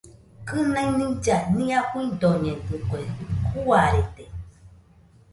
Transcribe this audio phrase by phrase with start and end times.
[0.47, 2.99] Kɨnai nilla nia fuidoñedɨkue,
[3.53, 4.25] juarede.